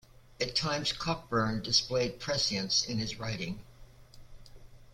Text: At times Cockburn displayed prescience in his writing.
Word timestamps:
At 0.39 0.55
times 0.55 0.93
Cockburn 0.93 1.61
displayed 1.61 2.19
prescience 2.19 2.83
in 2.83 2.97
his 2.97 3.19
writing. 3.19 3.59